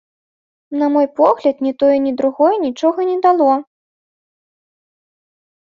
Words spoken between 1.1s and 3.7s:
погляд, ні тое, ні другое нічога не дало.